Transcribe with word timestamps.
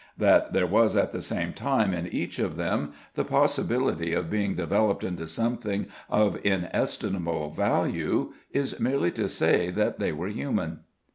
That 0.17 0.51
there 0.53 0.65
was 0.65 0.95
at 0.95 1.11
the 1.11 1.21
same 1.21 1.53
time 1.53 1.93
in 1.93 2.07
each 2.07 2.39
of 2.39 2.55
them 2.55 2.91
the 3.13 3.23
possibility 3.23 4.13
of 4.13 4.31
being 4.31 4.55
developed 4.55 5.03
into 5.03 5.27
something 5.27 5.85
of 6.09 6.39
inestimable 6.43 7.51
value, 7.51 8.33
is 8.51 8.79
merely 8.79 9.11
to 9.11 9.29
say 9.29 9.69
that 9.69 9.99
they 9.99 10.11
were 10.11 10.29
human. 10.29 10.79